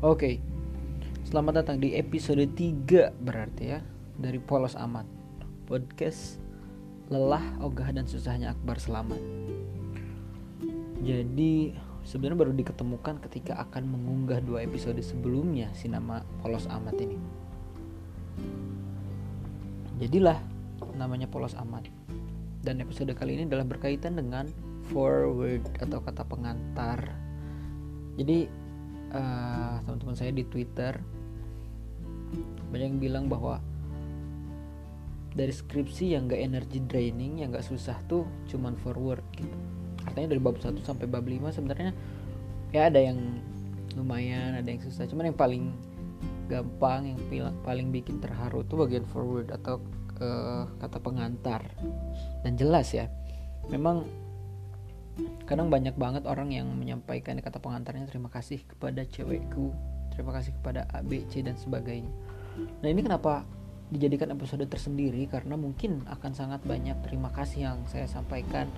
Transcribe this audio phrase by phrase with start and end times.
[0.00, 0.40] Oke.
[1.28, 3.84] Selamat datang di episode 3 berarti ya
[4.16, 5.04] dari Polos Amat.
[5.68, 6.40] Podcast
[7.12, 9.20] lelah, ogah dan susahnya Akbar Selamat.
[11.04, 17.20] Jadi sebenarnya baru diketemukan ketika akan mengunggah dua episode sebelumnya si nama Polos Amat ini.
[20.00, 20.40] Jadilah
[20.96, 21.92] namanya Polos Amat.
[22.64, 24.48] Dan episode kali ini adalah berkaitan dengan
[24.88, 27.04] forward atau kata pengantar.
[28.16, 28.59] Jadi
[29.14, 30.98] uh, teman-teman saya di Twitter
[32.70, 33.58] banyak yang bilang bahwa
[35.34, 39.54] dari skripsi yang gak energy draining yang gak susah tuh cuman forward gitu.
[40.06, 41.92] Artinya dari bab 1 sampai bab 5 sebenarnya
[42.70, 43.18] ya ada yang
[43.94, 45.06] lumayan ada yang susah.
[45.06, 45.70] Cuman yang paling
[46.50, 47.18] gampang yang
[47.62, 49.78] paling bikin terharu tuh bagian forward atau
[50.18, 51.62] uh, kata pengantar.
[52.42, 53.06] Dan jelas ya
[53.70, 54.06] memang
[55.48, 59.72] kadang banyak banget orang yang menyampaikan kata pengantarnya terima kasih kepada cewekku
[60.20, 62.12] terima kasih kepada A, B, C dan sebagainya.
[62.84, 63.46] Nah ini kenapa
[63.88, 65.24] dijadikan episode tersendiri?
[65.30, 68.68] Karena mungkin akan sangat banyak terima kasih yang saya sampaikan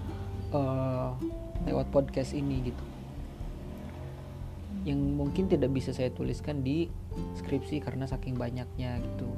[0.55, 1.19] uh,
[1.67, 2.85] lewat podcast ini gitu.
[4.87, 6.87] Yang mungkin tidak bisa saya tuliskan di
[7.43, 9.29] skripsi karena saking banyaknya gitu.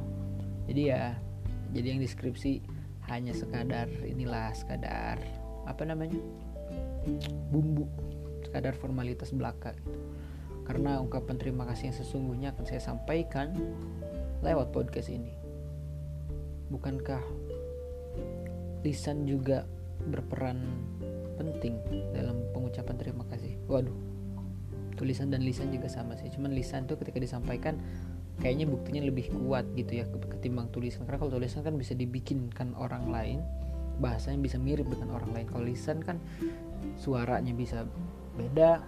[0.68, 1.16] Jadi ya
[1.72, 2.52] jadi yang di skripsi
[3.08, 5.20] hanya sekadar inilah sekadar
[5.64, 6.20] apa namanya
[7.52, 7.86] bumbu
[8.44, 10.00] sekadar formalitas belaka gitu.
[10.64, 13.52] karena ungkapan terima kasih yang sesungguhnya akan saya sampaikan
[14.40, 15.36] lewat podcast ini.
[16.72, 17.20] Bukankah
[18.80, 19.68] lisan juga
[20.08, 20.64] berperan
[21.36, 21.76] penting
[22.16, 23.60] dalam pengucapan terima kasih?
[23.68, 24.14] Waduh
[24.94, 26.30] tulisan dan lisan juga sama sih.
[26.30, 27.78] Cuman lisan tuh ketika disampaikan
[28.40, 31.04] kayaknya buktinya lebih kuat gitu ya ketimbang tulisan.
[31.04, 33.38] Karena kalau tulisan kan bisa dibikinkan orang lain
[34.02, 35.46] bahasanya bisa mirip dengan orang lain.
[35.50, 36.18] Kalau lisan kan
[36.98, 37.86] suaranya bisa
[38.34, 38.82] beda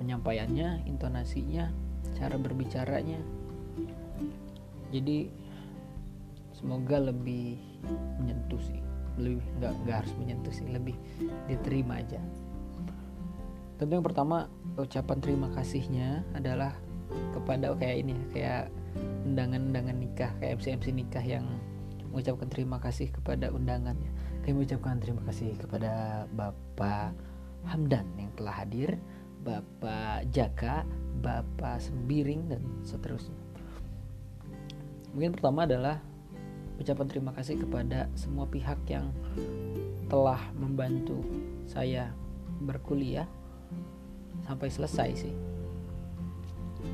[0.00, 1.70] penyampaiannya intonasinya
[2.18, 3.20] cara berbicaranya.
[4.92, 5.30] Jadi
[6.52, 7.56] semoga lebih
[8.20, 8.80] menyentuh sih.
[9.18, 10.96] Lebih nggak nggak harus menyentuh sih lebih
[11.48, 12.20] diterima aja.
[13.80, 14.46] Tentu yang pertama
[14.78, 16.76] ucapan terima kasihnya adalah
[17.34, 18.70] kepada kayak ini kayak
[19.26, 21.44] undangan-undangan nikah kayak MC MC nikah yang
[22.12, 24.11] mengucapkan terima kasih kepada undangannya.
[24.42, 27.14] Kami mengucapkan terima kasih kepada Bapak
[27.62, 28.98] Hamdan yang telah hadir,
[29.46, 30.82] Bapak Jaka,
[31.22, 33.38] Bapak Sembiring dan seterusnya.
[35.14, 36.02] Mungkin pertama adalah
[36.74, 39.14] ucapan terima kasih kepada semua pihak yang
[40.10, 41.22] telah membantu
[41.70, 42.10] saya
[42.66, 43.30] berkuliah
[44.42, 45.34] sampai selesai sih.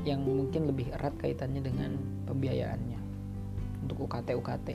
[0.05, 1.97] Yang mungkin lebih erat kaitannya dengan
[2.29, 3.01] pembiayaannya
[3.81, 4.69] untuk UKT UKT.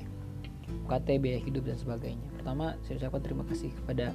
[0.90, 4.12] UKT biaya hidup dan sebagainya pertama saya ucapkan terima kasih kepada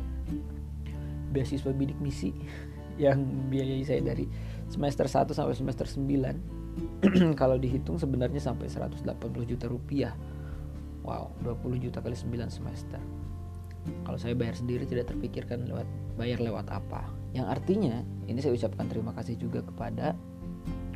[1.33, 2.29] beasiswa bidik misi
[3.01, 4.29] yang biayai saya dari
[4.69, 9.01] semester 1 sampai semester 9 kalau dihitung sebenarnya sampai 180
[9.49, 10.13] juta rupiah.
[11.01, 13.01] Wow 20 juta kali 9 semester.
[14.05, 17.09] Kalau saya bayar sendiri tidak terpikirkan lewat bayar lewat apa.
[17.33, 20.13] Yang artinya ini saya ucapkan terima kasih juga kepada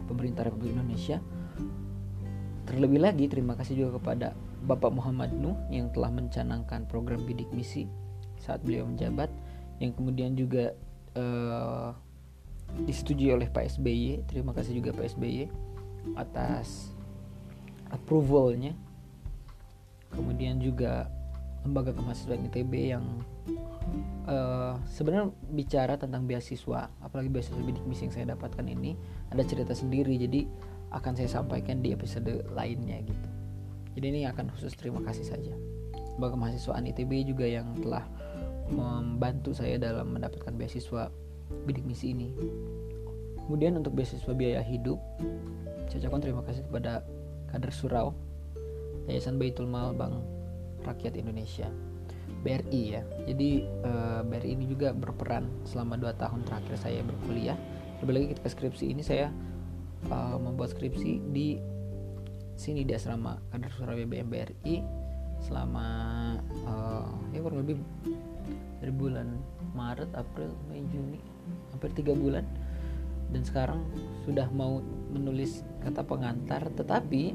[0.06, 1.18] pemerintah Republik Indonesia
[2.64, 4.28] terlebih lagi terima kasih juga kepada
[4.64, 7.88] Bapak Muhammad Nuh yang telah mencanangkan program bidik misi
[8.40, 9.28] saat beliau menjabat
[9.84, 10.72] yang kemudian juga
[11.16, 11.92] uh,
[12.88, 15.48] disetujui oleh Pak SBY terima kasih juga Pak SBY
[16.16, 16.92] atas
[17.94, 18.76] approvalnya.
[20.14, 21.10] Kemudian juga
[21.64, 23.06] lembaga kemahasiswaan ITB yang
[24.28, 28.94] uh, sebenarnya bicara tentang beasiswa apalagi beasiswa bidik misi yang saya dapatkan ini.
[29.34, 30.46] Ada cerita sendiri jadi
[30.94, 33.34] akan saya sampaikan di episode lainnya gitu
[33.94, 35.54] jadi ini akan khusus terima kasih saja.
[36.18, 38.06] Bagi mahasiswaan ITB juga yang telah
[38.74, 41.14] membantu saya dalam mendapatkan beasiswa
[41.70, 42.34] bidik misi ini.
[43.46, 44.98] Kemudian untuk beasiswa biaya hidup,
[45.90, 47.06] saya ucapkan terima kasih kepada
[47.54, 48.08] kader Surau,
[49.06, 50.16] Yayasan Baitul Mal Bank
[50.88, 51.68] Rakyat Indonesia,
[52.42, 53.02] BRI ya.
[53.30, 57.60] Jadi eh, BRI ini juga berperan selama 2 tahun terakhir saya berkuliah.
[58.00, 59.30] Terlebih lagi ketika skripsi ini saya
[60.10, 61.60] uh, membuat skripsi di
[62.54, 64.76] sini di asrama kader Surabaya BMBRI
[65.44, 65.86] selama
[66.64, 67.82] uh, ya kurang lebih
[68.80, 69.40] dari bulan
[69.76, 71.20] Maret, April, Mei, Juni
[71.72, 72.46] hampir tiga bulan.
[73.34, 73.82] Dan sekarang
[74.28, 77.34] sudah mau menulis kata pengantar tetapi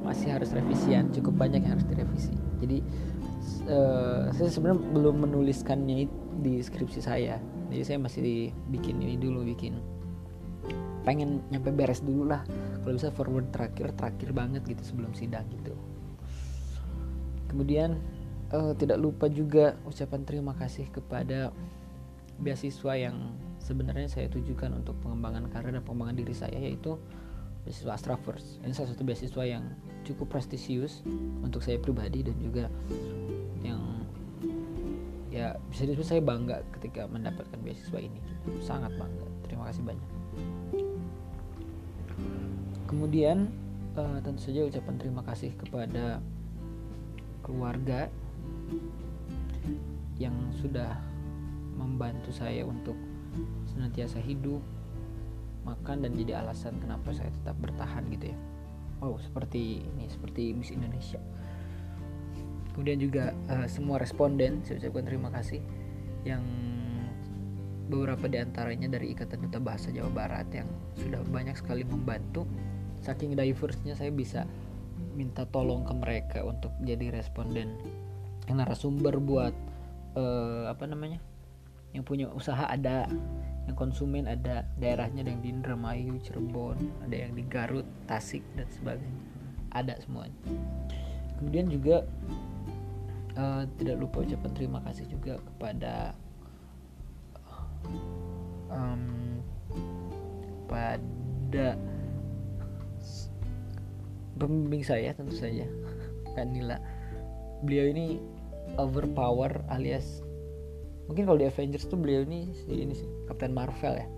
[0.00, 2.32] masih harus revisian cukup banyak yang harus direvisi.
[2.62, 2.78] Jadi
[3.68, 6.08] uh, saya sebenarnya belum menuliskannya
[6.40, 7.36] di skripsi saya.
[7.68, 9.99] Jadi saya masih bikin ini dulu bikin
[11.02, 12.44] pengen nyampe beres dulu lah
[12.84, 15.72] kalau bisa forward terakhir terakhir banget gitu sebelum sidang gitu
[17.48, 17.96] kemudian
[18.52, 21.50] uh, tidak lupa juga ucapan terima kasih kepada
[22.40, 26.96] beasiswa yang sebenarnya saya tujukan untuk pengembangan karir dan pengembangan diri saya yaitu
[27.62, 28.58] beasiswa Astra First.
[28.64, 29.64] Ini salah satu beasiswa yang
[30.08, 31.04] cukup prestisius
[31.44, 32.72] untuk saya pribadi dan juga
[33.60, 33.80] yang
[35.28, 38.20] ya bisa disebut saya bangga ketika mendapatkan beasiswa ini.
[38.64, 39.28] Sangat bangga.
[39.44, 40.19] Terima kasih banyak.
[42.90, 43.46] Kemudian
[43.94, 46.18] uh, tentu saja ucapan terima kasih kepada
[47.46, 48.10] keluarga
[50.18, 50.98] yang sudah
[51.78, 52.98] membantu saya untuk
[53.70, 54.58] senantiasa hidup
[55.62, 58.38] makan dan jadi alasan kenapa saya tetap bertahan gitu ya.
[58.98, 61.22] Wow seperti ini seperti Miss Indonesia.
[62.74, 65.62] Kemudian juga uh, semua responden saya ucapkan terima kasih
[66.26, 66.42] yang
[67.86, 70.66] beberapa di antaranya dari Ikatan Duta Bahasa Jawa Barat yang
[70.98, 72.46] sudah banyak sekali membantu
[73.00, 74.44] saking diversnya saya bisa
[75.16, 77.76] minta tolong ke mereka untuk jadi responden
[78.50, 79.54] narasumber buat
[80.18, 81.22] uh, apa namanya
[81.94, 83.06] yang punya usaha ada
[83.66, 88.66] yang konsumen ada daerahnya ada yang di Indramayu, Cirebon, ada yang di Garut, Tasik dan
[88.70, 89.22] sebagainya.
[89.70, 90.34] Ada semuanya.
[91.38, 92.02] Kemudian juga
[93.38, 95.94] uh, tidak lupa ucapan terima kasih juga kepada
[98.70, 99.38] um,
[100.66, 101.78] pada
[104.40, 105.68] pembimbing saya tentu saja.
[106.32, 106.80] Kanila
[107.60, 108.16] beliau ini
[108.80, 110.24] overpower alias
[111.04, 114.08] mungkin kalau di Avengers tuh beliau ini si ini sih Captain Marvel ya.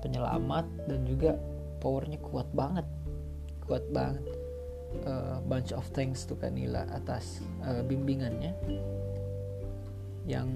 [0.00, 1.36] Penyelamat dan juga
[1.84, 2.88] powernya kuat banget.
[3.68, 4.24] Kuat banget.
[5.06, 8.56] Uh, bunch of thanks to Kanila atas uh, bimbingannya.
[10.24, 10.48] Yang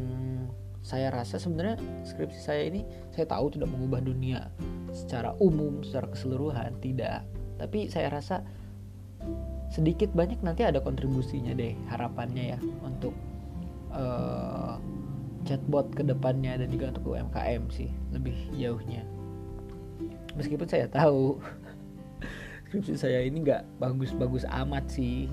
[0.84, 2.84] saya rasa sebenarnya skripsi saya ini
[3.16, 4.52] saya tahu tidak mengubah dunia
[4.92, 7.24] secara umum secara keseluruhan tidak
[7.64, 8.44] tapi saya rasa
[9.72, 13.16] sedikit banyak nanti ada kontribusinya deh harapannya ya untuk
[13.88, 14.76] uh,
[15.48, 19.00] chatbot ke depannya dan juga untuk UMKM sih lebih jauhnya.
[20.36, 21.40] Meskipun saya tahu
[22.68, 25.32] skripsi saya ini nggak bagus-bagus amat sih.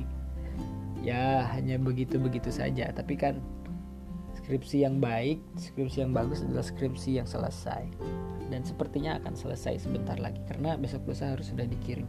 [1.01, 2.94] Ya hanya begitu-begitu saja.
[2.94, 3.42] Tapi kan
[4.51, 7.88] skripsi yang baik skripsi yang bagus adalah skripsi yang selesai.
[8.51, 12.03] Dan sepertinya akan selesai sebentar lagi karena besok lusa harus sudah dikirim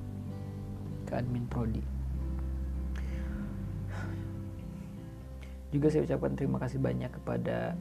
[1.06, 1.78] ke admin prodi.
[5.70, 7.78] Juga saya ucapkan terima kasih banyak kepada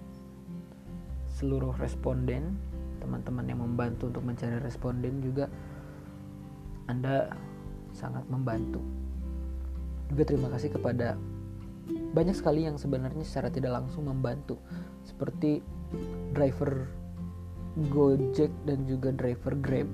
[1.41, 2.53] seluruh responden
[3.01, 5.49] teman-teman yang membantu untuk mencari responden juga.
[6.85, 7.33] Anda
[7.97, 8.77] sangat membantu.
[10.13, 11.17] Juga terima kasih kepada
[12.11, 14.59] banyak sekali yang sebenarnya secara tidak langsung membantu.
[15.07, 15.63] Seperti
[16.35, 16.87] driver
[17.71, 19.87] Gojek dan juga driver Grab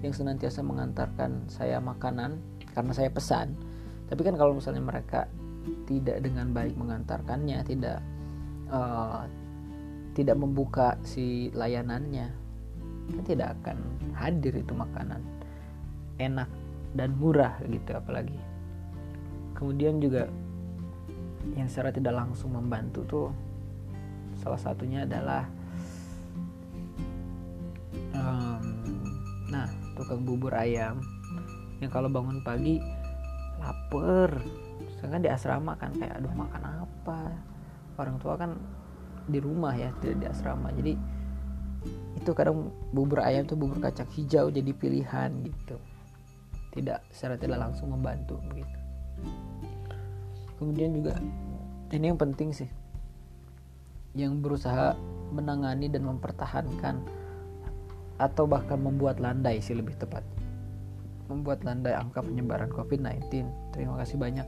[0.00, 2.40] yang senantiasa mengantarkan saya makanan
[2.72, 3.52] karena saya pesan.
[4.08, 5.28] Tapi kan kalau misalnya mereka
[5.84, 8.00] tidak dengan baik mengantarkannya tidak
[8.72, 9.28] uh,
[10.16, 12.32] tidak membuka si layanannya
[13.10, 13.76] kan tidak akan
[14.16, 15.20] hadir itu makanan.
[16.16, 16.48] Enak
[16.96, 18.38] dan murah gitu apalagi.
[19.52, 20.32] Kemudian juga
[21.56, 23.28] yang secara tidak langsung membantu tuh
[24.40, 25.44] salah satunya adalah
[28.16, 28.62] um,
[29.48, 31.00] nah tukang bubur ayam.
[31.80, 32.76] Yang kalau bangun pagi
[33.60, 34.40] lapar.
[34.96, 37.20] Sedangkan di asrama kan kayak aduh makan apa?
[37.96, 38.56] Orang tua kan
[39.24, 40.68] di rumah ya tidak di asrama.
[40.76, 40.92] Jadi
[42.20, 45.76] itu kadang bubur ayam tuh bubur kacang hijau jadi pilihan gitu.
[46.76, 48.80] Tidak secara tidak langsung membantu begitu
[50.60, 51.16] kemudian juga
[51.90, 52.70] ini yang penting sih.
[54.14, 54.94] Yang berusaha
[55.34, 57.02] menangani dan mempertahankan
[58.20, 60.22] atau bahkan membuat landai sih lebih tepat.
[61.26, 64.46] Membuat landai angka penyebaran COVID-19 terima kasih banyak.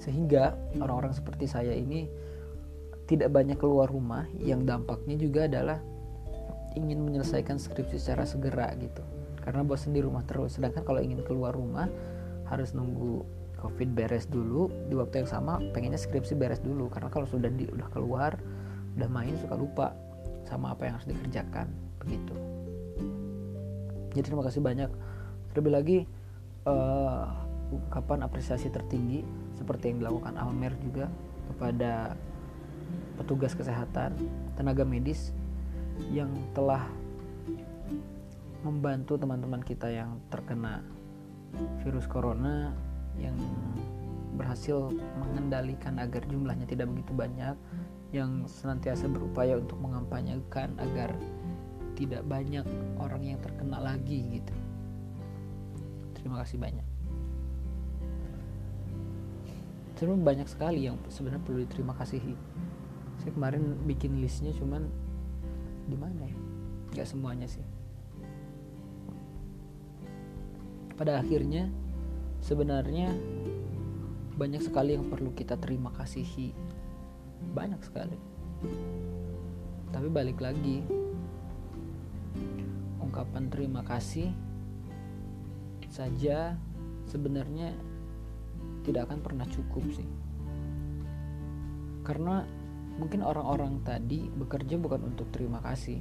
[0.00, 2.08] Sehingga orang-orang seperti saya ini
[3.06, 5.78] tidak banyak keluar rumah yang dampaknya juga adalah
[6.74, 9.04] ingin menyelesaikan skripsi secara segera gitu.
[9.44, 10.58] Karena bosan di rumah terus.
[10.58, 11.86] Sedangkan kalau ingin keluar rumah
[12.50, 16.92] harus nunggu covid beres dulu di waktu yang sama pengennya skripsi beres dulu.
[16.92, 18.36] Karena kalau sudah di, udah keluar
[18.96, 19.92] udah main suka lupa
[20.48, 21.68] sama apa yang harus dikerjakan
[22.00, 22.34] begitu.
[24.16, 24.88] Jadi terima kasih banyak.
[25.52, 25.98] Terlebih lagi
[26.64, 27.28] uh,
[27.68, 29.20] ungkapan apresiasi tertinggi
[29.58, 31.12] seperti yang dilakukan Almer juga
[31.52, 32.16] kepada
[33.20, 34.16] petugas kesehatan,
[34.56, 35.32] tenaga medis
[36.12, 36.84] yang telah
[38.64, 40.82] membantu teman-teman kita yang terkena
[41.84, 42.74] virus corona
[43.20, 43.36] yang
[44.36, 47.56] berhasil mengendalikan agar jumlahnya tidak begitu banyak
[48.12, 51.16] yang senantiasa berupaya untuk mengampanyekan agar
[51.96, 52.64] tidak banyak
[53.00, 54.54] orang yang terkena lagi gitu.
[56.12, 56.86] Terima kasih banyak.
[59.96, 62.36] Sebenarnya banyak sekali yang sebenarnya perlu diterima kasihi
[63.26, 64.86] saya kemarin bikin listnya cuman
[65.90, 66.38] gimana ya
[66.94, 67.64] nggak semuanya sih
[70.94, 71.66] pada akhirnya
[72.46, 73.10] sebenarnya
[74.38, 76.54] banyak sekali yang perlu kita terima kasihi.
[77.50, 78.14] Banyak sekali.
[79.90, 80.86] Tapi balik lagi
[83.02, 84.30] ungkapan terima kasih
[85.90, 86.54] saja
[87.08, 87.72] sebenarnya
[88.86, 90.06] tidak akan pernah cukup sih.
[92.06, 92.46] Karena
[93.00, 96.00] mungkin orang-orang tadi bekerja bukan untuk terima kasih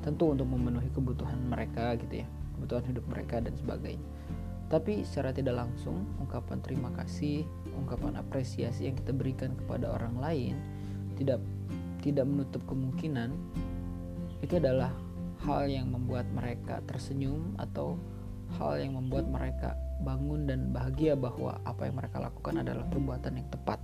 [0.00, 4.08] tentu untuk memenuhi kebutuhan mereka gitu ya kebutuhan hidup mereka dan sebagainya
[4.72, 7.44] tapi secara tidak langsung ungkapan terima kasih
[7.76, 10.56] ungkapan apresiasi yang kita berikan kepada orang lain
[11.20, 11.44] tidak
[12.00, 13.36] tidak menutup kemungkinan
[14.40, 14.90] itu adalah
[15.44, 18.00] hal yang membuat mereka tersenyum atau
[18.58, 23.48] hal yang membuat mereka bangun dan bahagia bahwa apa yang mereka lakukan adalah perbuatan yang
[23.48, 23.78] tepat.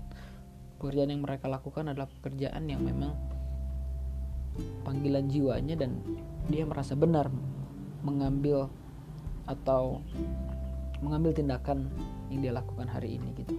[0.79, 3.15] Pekerjaan yang mereka lakukan adalah pekerjaan yang memang
[4.83, 6.03] panggilan jiwanya dan
[6.51, 7.31] dia merasa benar
[8.03, 8.71] mengambil
[9.47, 10.03] atau
[10.99, 11.87] mengambil tindakan
[12.29, 13.55] yang dia lakukan hari ini gitu.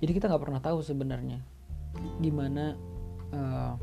[0.00, 1.40] Jadi kita nggak pernah tahu sebenarnya
[2.22, 2.78] gimana
[3.34, 3.74] uh,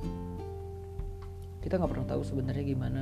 [1.62, 3.02] kita nggak pernah tahu sebenarnya gimana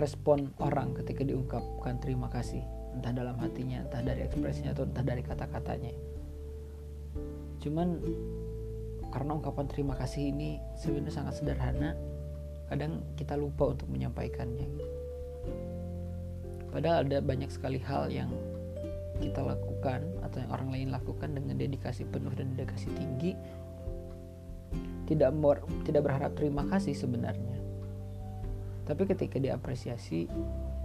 [0.00, 2.64] respon orang ketika diungkapkan terima kasih
[2.96, 5.92] entah dalam hatinya entah dari ekspresinya atau entah dari kata-katanya
[7.60, 8.00] cuman
[9.12, 11.92] karena ungkapan terima kasih ini sebenarnya sangat sederhana
[12.72, 14.64] kadang kita lupa untuk menyampaikannya
[16.72, 18.32] padahal ada banyak sekali hal yang
[19.22, 23.38] kita lakukan atau yang orang lain lakukan dengan dedikasi penuh dan dedikasi tinggi.
[25.06, 25.30] Tidak
[25.86, 27.60] tidak berharap terima kasih sebenarnya.
[28.82, 30.26] Tapi ketika diapresiasi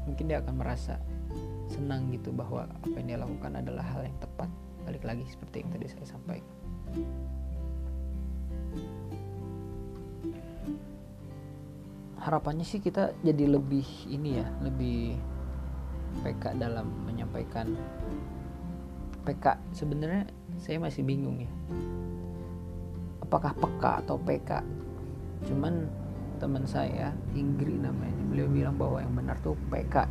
[0.06, 1.02] mungkin dia akan merasa
[1.72, 4.50] senang gitu bahwa apa yang dia lakukan adalah hal yang tepat.
[4.86, 6.56] Balik lagi seperti yang tadi saya sampaikan.
[12.18, 15.16] Harapannya sih kita jadi lebih ini ya lebih
[16.22, 17.74] PK dalam menyampaikan
[19.28, 20.24] PK sebenarnya
[20.56, 21.52] saya masih bingung ya.
[23.28, 24.64] Apakah peka atau PK
[25.52, 25.86] cuman
[26.40, 30.08] teman saya Inggris namanya beliau bilang bahwa yang benar tuh PK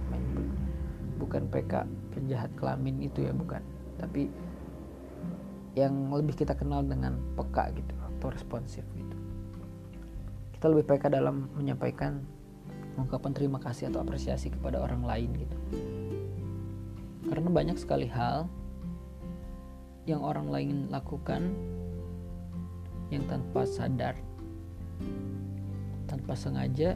[1.16, 3.64] bukan PK penjahat kelamin itu ya bukan.
[3.96, 4.28] Tapi
[5.72, 9.16] yang lebih kita kenal dengan peka gitu atau responsif gitu.
[10.56, 12.20] Kita lebih PK dalam menyampaikan
[13.00, 15.55] ungkapan terima kasih atau apresiasi kepada orang lain gitu
[17.26, 18.46] karena banyak sekali hal
[20.06, 21.50] yang orang lain lakukan
[23.10, 24.14] yang tanpa sadar
[26.06, 26.94] tanpa sengaja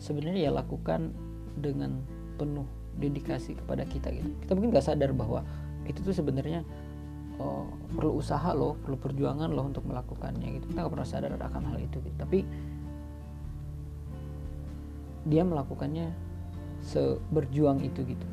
[0.00, 1.12] sebenarnya ya lakukan
[1.60, 2.00] dengan
[2.40, 2.64] penuh
[2.96, 4.28] dedikasi kepada kita gitu.
[4.44, 5.44] Kita mungkin nggak sadar bahwa
[5.88, 6.64] itu tuh sebenarnya
[7.40, 10.64] oh, perlu usaha loh perlu perjuangan loh untuk melakukannya gitu.
[10.72, 12.16] Kita nggak pernah sadar akan hal itu gitu.
[12.16, 12.38] Tapi
[15.28, 16.29] dia melakukannya
[16.84, 18.26] seberjuang itu gitu.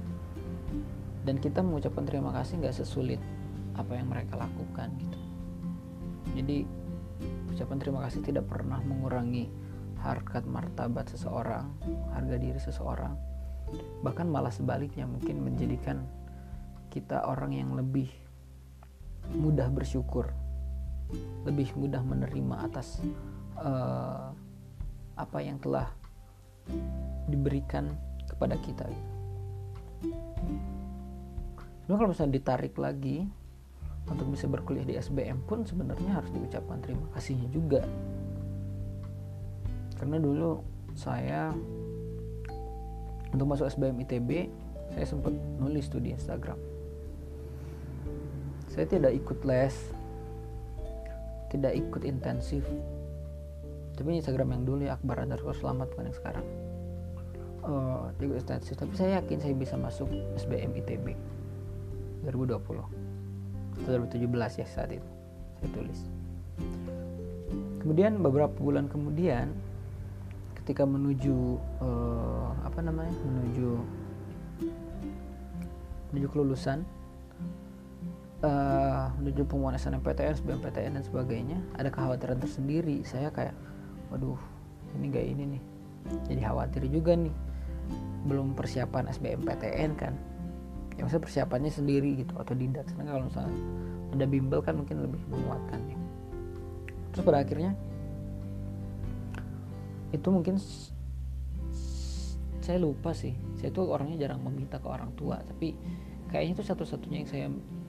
[1.27, 3.19] Dan kita mengucapkan terima kasih nggak sesulit
[3.75, 5.19] apa yang mereka lakukan gitu.
[6.37, 6.57] Jadi
[7.51, 9.49] ucapan terima kasih tidak pernah mengurangi
[9.99, 11.67] harkat martabat seseorang
[12.13, 13.13] harga diri seseorang.
[14.05, 16.07] Bahkan malah sebaliknya mungkin menjadikan
[16.93, 18.07] kita orang yang lebih
[19.35, 20.31] mudah bersyukur
[21.43, 22.99] lebih mudah menerima atas
[23.59, 24.31] uh,
[25.15, 25.87] apa yang telah
[27.31, 27.95] diberikan
[28.37, 28.85] kepada kita.
[31.87, 33.25] Nah, kalau misalnya ditarik lagi,
[34.07, 37.83] untuk bisa berkuliah di SBM pun sebenarnya harus diucapkan terima kasihnya juga.
[39.99, 40.63] Karena dulu
[40.95, 41.51] saya
[43.33, 44.29] untuk masuk SBM ITB
[44.95, 46.55] saya sempat nulis tuh di Instagram.
[48.71, 49.75] Saya tidak ikut les
[51.51, 52.63] tidak ikut intensif.
[53.97, 56.66] Tapi Instagram yang dulu ya Akbar underscore selamat bukan yang sekarang
[57.67, 60.07] uh, intensif tapi saya yakin saya bisa masuk
[60.39, 61.13] SBM ITB
[62.23, 63.07] 2020
[63.85, 65.09] 2017 ya saat itu.
[65.61, 65.99] Saya tulis.
[67.83, 69.53] Kemudian beberapa bulan kemudian
[70.63, 73.13] ketika menuju uh, apa namanya?
[73.21, 73.69] Menuju
[76.09, 76.87] menuju kelulusan
[78.41, 83.05] uh, menuju pengumuman SNMPTN, SBMPTN dan sebagainya ada kekhawatiran tersendiri.
[83.05, 83.53] Saya kayak
[84.09, 84.39] waduh
[84.97, 85.63] ini gak ini nih.
[86.31, 87.35] Jadi khawatir juga nih
[88.27, 90.13] belum persiapan SBMPTN kan.
[90.97, 93.57] Ya maksudnya persiapannya sendiri gitu atau tidak karena kalau misalnya
[94.17, 95.97] ada bimbel kan mungkin lebih menguatkan ya.
[97.13, 97.71] Terus pada akhirnya
[100.15, 100.57] itu mungkin
[102.63, 103.35] saya lupa sih.
[103.61, 105.77] Saya tuh orangnya jarang meminta ke orang tua tapi
[106.27, 107.47] kayaknya itu satu-satunya yang saya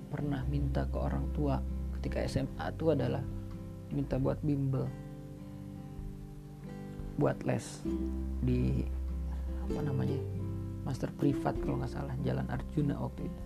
[0.08, 1.60] pernah minta ke orang tua
[2.00, 3.20] ketika SMA itu adalah
[3.92, 4.86] minta buat bimbel
[7.18, 7.82] buat les
[8.46, 8.86] di
[9.68, 10.16] apa namanya
[10.88, 13.42] master privat kalau nggak salah Jalan Arjuna waktu itu.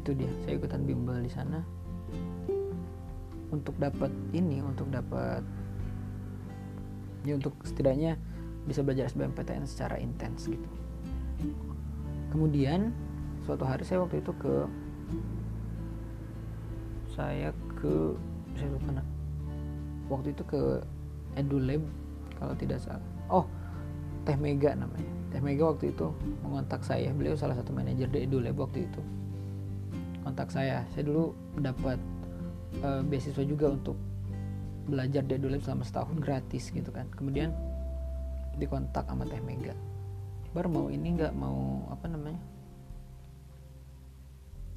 [0.00, 1.60] Itu dia saya ikutan bimbel di sana.
[3.52, 5.44] Untuk dapat ini untuk dapat
[7.28, 8.16] ya untuk setidaknya
[8.64, 10.70] bisa belajar SBMPTN secara intens gitu.
[12.32, 12.90] Kemudian
[13.44, 14.54] suatu hari saya waktu itu ke
[17.12, 18.16] saya ke
[18.56, 19.04] saya lupa
[20.08, 20.80] waktu itu ke
[21.36, 21.84] EduLab
[22.40, 23.04] kalau tidak salah.
[23.28, 23.44] Oh
[24.24, 25.12] Teh Mega namanya.
[25.28, 26.08] Teh Mega waktu itu
[26.40, 27.12] mengontak saya.
[27.12, 29.00] Beliau salah satu manajer di EduLab waktu itu.
[30.24, 30.88] Kontak saya.
[30.96, 32.00] Saya dulu dapat
[32.80, 34.00] uh, beasiswa juga untuk
[34.88, 37.04] belajar di EduLab selama setahun gratis gitu kan.
[37.12, 37.52] Kemudian
[38.56, 39.76] dikontak sama Teh Mega.
[40.56, 42.40] Bar mau ini nggak mau apa namanya?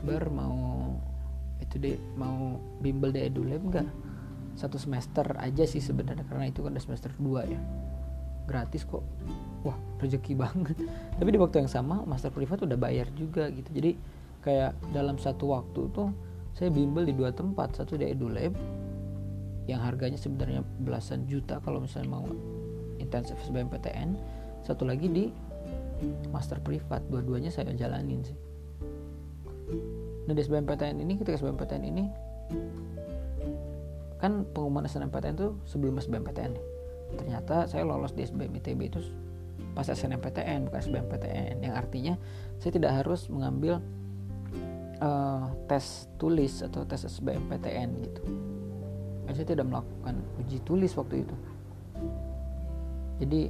[0.03, 0.91] Bar mau
[1.57, 3.89] itu deh mau bimbel di EduLab nggak?
[4.59, 7.61] Satu semester aja sih sebenarnya karena itu kan udah semester 2 ya
[8.47, 9.03] gratis kok.
[9.67, 10.77] Wah rezeki banget.
[11.19, 13.69] Tapi di waktu yang sama master privat udah bayar juga gitu.
[13.75, 13.91] Jadi
[14.41, 16.09] kayak dalam satu waktu tuh
[16.55, 17.75] saya bimbel di dua tempat.
[17.75, 18.55] Satu di EduLab
[19.67, 22.25] yang harganya sebenarnya belasan juta kalau misalnya mau
[23.03, 24.15] intensif SBMPTN
[24.63, 25.25] satu lagi di
[26.31, 27.03] master privat.
[27.11, 28.37] Dua-duanya saya jalanin sih.
[30.27, 32.03] Nah di SBMPTN ini ketika SBMPTN ini
[34.17, 36.76] kan pengumuman SNMPTN itu sebelum SBMPTN nih
[37.15, 38.99] ternyata saya lolos di SBM ITB itu
[39.77, 42.17] pas SNMPTN bukan SBMPTN yang artinya
[42.57, 43.79] saya tidak harus mengambil
[45.01, 48.21] uh, tes tulis atau tes SBMPTN gitu.
[49.27, 51.35] Saya tidak melakukan uji tulis waktu itu.
[53.21, 53.41] Jadi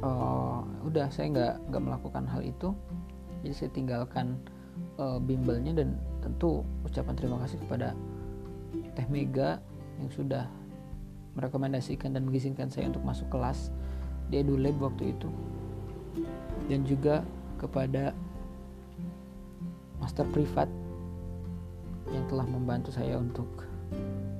[0.00, 2.72] uh, udah saya nggak nggak melakukan hal itu.
[3.44, 4.40] Jadi saya tinggalkan
[4.96, 7.92] uh, bimbelnya dan tentu ucapan terima kasih kepada
[8.96, 9.60] Teh Mega
[10.00, 10.48] yang sudah
[11.36, 13.70] merekomendasikan dan mengizinkan saya untuk masuk kelas
[14.32, 15.30] di EduLab waktu itu
[16.66, 17.22] dan juga
[17.60, 18.16] kepada
[20.00, 20.68] master privat
[22.10, 23.48] yang telah membantu saya untuk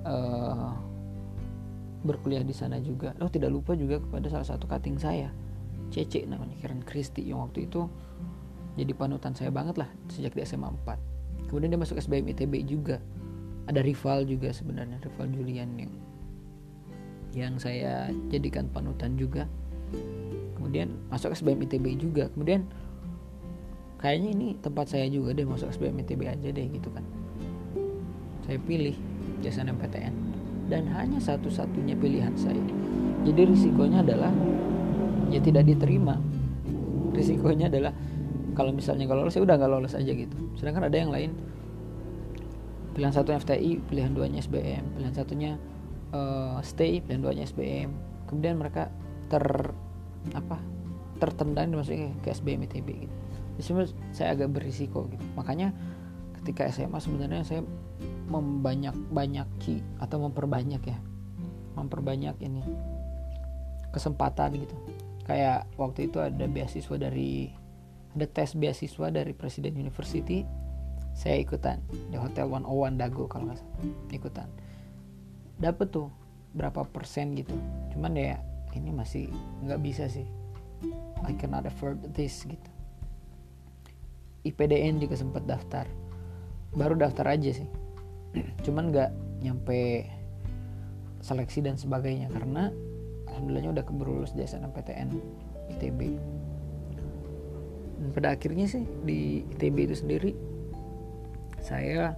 [0.06, 0.72] uh,
[2.06, 3.12] berkuliah di sana juga.
[3.18, 5.30] Oh tidak lupa juga kepada salah satu kating saya,
[5.90, 7.90] Cece namanya Karen Christie yang waktu itu
[8.76, 11.48] jadi panutan saya banget lah sejak di SMA 4.
[11.48, 13.00] Kemudian dia masuk SBM ITB juga.
[13.66, 15.90] Ada rival juga sebenarnya, rival Julian yang
[17.32, 19.48] yang saya jadikan panutan juga.
[20.54, 22.28] Kemudian masuk SBM ITB juga.
[22.30, 22.66] Kemudian
[23.98, 27.04] kayaknya ini tempat saya juga deh masuk SBM ITB aja deh gitu kan.
[28.46, 28.94] Saya pilih
[29.42, 30.14] jasa PTN
[30.70, 32.62] dan hanya satu-satunya pilihan saya.
[33.26, 34.30] Jadi risikonya adalah
[35.30, 36.18] ya tidak diterima.
[37.14, 37.92] Risikonya adalah
[38.54, 40.36] kalau misalnya kalau lolos ya udah nggak lolos aja gitu.
[40.58, 41.30] Sedangkan ada yang lain.
[42.96, 45.60] Pilihan satu FTI pilihan duanya SBM pilihan satunya
[46.14, 47.90] uh, stay dan duanya SBM
[48.26, 48.90] kemudian mereka
[49.30, 49.42] ter
[50.34, 50.58] apa
[51.16, 53.14] tertendang dimasukin ke SBM ITB gitu.
[53.56, 55.24] Jadi saya agak berisiko gitu.
[55.32, 55.72] Makanya
[56.42, 57.64] ketika SMA sebenarnya saya
[58.28, 60.98] membanyak banyaki atau memperbanyak ya
[61.78, 62.60] memperbanyak ini
[63.96, 64.76] kesempatan gitu.
[65.24, 67.48] Kayak waktu itu ada beasiswa dari
[68.12, 70.44] ada tes beasiswa dari Presiden University.
[71.16, 71.80] Saya ikutan
[72.12, 73.80] di Hotel 101 Dago kalau nggak salah.
[74.12, 74.48] Ikutan
[75.60, 76.08] dapet tuh
[76.56, 77.52] berapa persen gitu.
[77.92, 78.40] Cuman ya
[78.76, 79.28] ini masih
[79.64, 80.26] nggak bisa sih.
[81.24, 82.70] I cannot afford this gitu.
[84.46, 85.88] IPDN juga sempat daftar.
[86.76, 87.68] Baru daftar aja sih.
[88.64, 89.10] Cuman nggak
[89.42, 90.06] nyampe
[91.24, 92.70] seleksi dan sebagainya karena
[93.26, 95.10] alhamdulillahnya udah keburu lulus di SNMPTN
[95.74, 96.00] ITB
[97.96, 100.32] dan pada akhirnya sih di ITB itu sendiri
[101.58, 102.14] saya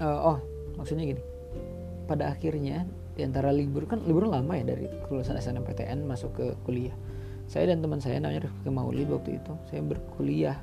[0.00, 0.38] uh, oh
[0.80, 1.22] maksudnya gini.
[2.04, 6.94] Pada akhirnya di antara libur kan libur lama ya dari kelulusan SNMPTN masuk ke kuliah.
[7.46, 10.56] Saya dan teman saya namanya Rifki Maulid waktu itu saya berkuliah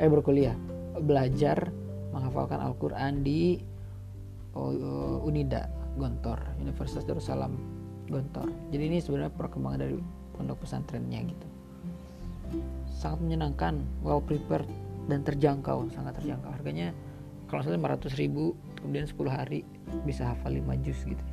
[0.00, 0.56] eh berkuliah
[0.98, 1.70] belajar
[2.10, 3.60] menghafalkan Al-Quran di
[4.56, 7.54] uh, Unida Gontor Universitas Darussalam
[8.08, 8.48] Gontor.
[8.72, 9.98] Jadi ini sebenarnya perkembangan dari
[10.34, 11.46] pondok pesantrennya gitu.
[12.88, 14.66] Sangat menyenangkan well prepared
[15.06, 16.50] dan terjangkau sangat terjangkau.
[16.50, 16.96] Harganya
[17.48, 19.64] kalau saya 500 ribu kemudian 10 hari
[20.04, 21.24] bisa hafal 5 juz gitu.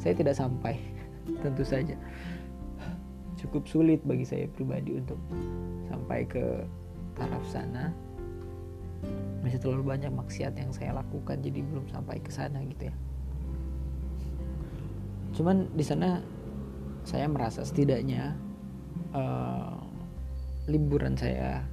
[0.00, 0.80] Saya tidak sampai
[1.44, 1.94] tentu saja.
[3.36, 5.20] Cukup sulit bagi saya pribadi untuk
[5.92, 6.64] sampai ke
[7.14, 7.92] taraf sana.
[9.44, 12.94] Masih terlalu banyak maksiat yang saya lakukan jadi belum sampai ke sana gitu ya.
[15.36, 16.22] Cuman di sana
[17.02, 18.32] saya merasa setidaknya
[19.12, 19.76] uh,
[20.70, 21.66] liburan saya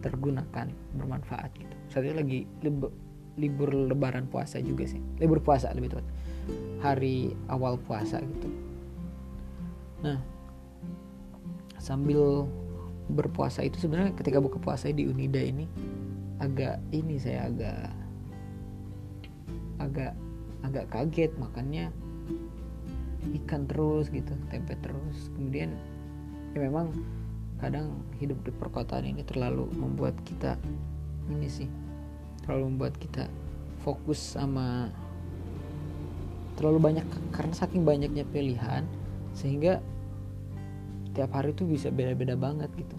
[0.00, 2.92] tergunakan bermanfaat gitu saat itu lagi libur,
[3.40, 5.00] libur lebaran puasa juga sih.
[5.16, 6.04] Libur puasa lebih tepat
[6.84, 8.52] hari awal puasa gitu.
[10.04, 10.20] Nah
[11.80, 12.44] sambil
[13.08, 15.64] berpuasa itu sebenarnya ketika buka puasa di Unida ini
[16.36, 17.88] agak ini saya agak
[19.80, 20.12] agak
[20.60, 21.32] agak kaget.
[21.40, 21.88] Makannya
[23.40, 25.32] ikan terus gitu tempe terus.
[25.32, 25.72] Kemudian
[26.52, 26.92] ya memang
[27.56, 30.60] kadang hidup di perkotaan ini terlalu membuat kita
[31.32, 31.85] ini sih
[32.46, 33.26] terlalu membuat kita
[33.82, 34.88] fokus sama
[36.54, 38.86] terlalu banyak karena saking banyaknya pilihan
[39.36, 39.82] sehingga
[41.12, 42.96] tiap hari itu bisa beda-beda banget gitu.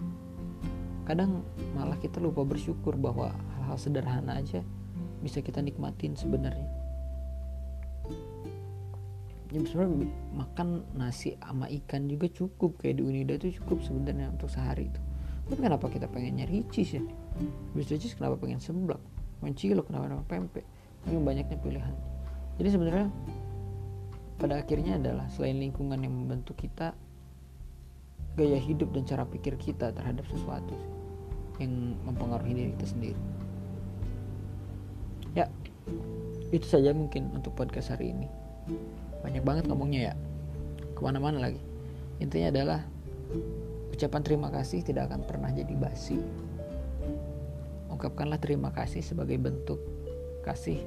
[1.08, 1.42] Kadang
[1.74, 4.62] malah kita lupa bersyukur bahwa hal-hal sederhana aja
[5.24, 6.68] bisa kita nikmatin sebenarnya.
[9.48, 12.78] Ya sebenarnya makan nasi sama ikan juga cukup.
[12.84, 15.00] Kayak di Unida itu cukup sebenarnya untuk sehari itu
[15.48, 17.02] tapi kenapa kita pengen nyari cheese ya?
[17.72, 19.00] Bisa cheese kenapa pengen seblak
[19.40, 20.64] mencilok kenapa kenapa pempek.
[21.06, 21.94] Yang banyaknya pilihan.
[22.58, 23.08] Jadi sebenarnya
[24.38, 26.94] pada akhirnya adalah selain lingkungan yang membentuk kita
[28.38, 30.74] gaya hidup dan cara pikir kita terhadap sesuatu
[31.58, 33.20] yang mempengaruhi diri kita sendiri.
[35.34, 35.50] Ya
[36.54, 38.30] itu saja mungkin untuk podcast hari ini.
[39.26, 40.14] Banyak banget ngomongnya ya.
[40.94, 41.62] Ke mana-mana lagi.
[42.22, 42.80] Intinya adalah
[43.90, 46.22] ucapan terima kasih tidak akan pernah jadi basi
[47.98, 49.82] ungkapkanlah terima kasih sebagai bentuk
[50.46, 50.78] kasih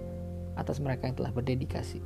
[0.56, 2.00] atas mereka yang telah berdedikasi.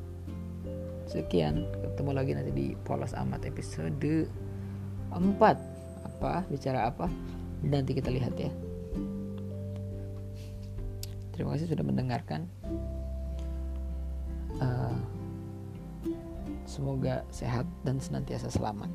[1.05, 4.25] Sekian ketemu lagi nanti di polos amat episode
[5.13, 5.13] 4
[6.09, 6.41] apa?
[6.49, 7.05] Bicara apa?
[7.61, 8.49] Nanti kita lihat ya.
[11.37, 12.49] Terima kasih sudah mendengarkan.
[14.57, 14.97] Uh,
[16.65, 18.89] Semoga sehat dan senantiasa selamat.